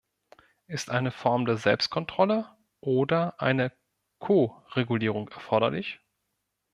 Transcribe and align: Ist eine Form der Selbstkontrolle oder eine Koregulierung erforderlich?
Ist 0.65 0.89
eine 0.89 1.11
Form 1.11 1.45
der 1.45 1.57
Selbstkontrolle 1.57 2.49
oder 2.79 3.39
eine 3.39 3.71
Koregulierung 4.17 5.29
erforderlich? 5.29 5.99